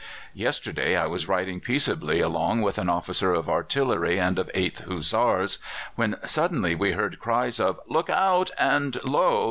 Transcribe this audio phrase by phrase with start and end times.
[0.33, 5.59] "Yesterday I was riding peaceably along with an officer of artillery and of 8th Hussars,
[5.93, 9.39] when suddenly we heard cries of 'Look out!' and lo!